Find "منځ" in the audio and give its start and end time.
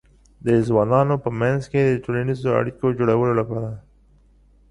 1.41-1.61